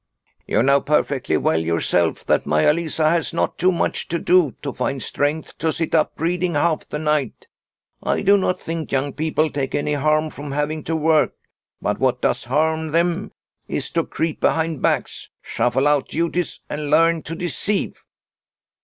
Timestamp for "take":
9.51-9.75